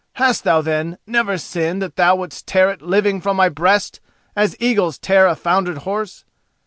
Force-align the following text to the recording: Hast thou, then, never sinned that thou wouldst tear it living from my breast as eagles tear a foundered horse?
Hast 0.13 0.43
thou, 0.45 0.61
then, 0.63 0.97
never 1.05 1.37
sinned 1.37 1.79
that 1.83 1.95
thou 1.95 2.15
wouldst 2.15 2.47
tear 2.47 2.71
it 2.71 2.81
living 2.81 3.21
from 3.21 3.37
my 3.37 3.49
breast 3.49 3.99
as 4.35 4.55
eagles 4.59 4.97
tear 4.97 5.27
a 5.27 5.35
foundered 5.35 5.77
horse? 5.85 6.25